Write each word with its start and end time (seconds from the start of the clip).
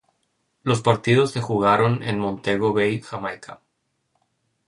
Los 0.63 0.81
partidos 0.81 1.29
se 1.31 1.41
jugaron 1.41 2.01
en 2.01 2.17
Montego 2.17 2.73
Bay, 2.73 3.01
Jamaica. 3.01 3.61